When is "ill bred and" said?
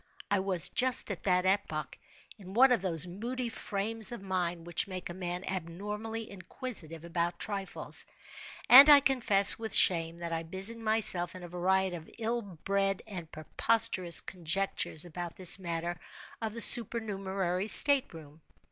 12.17-13.31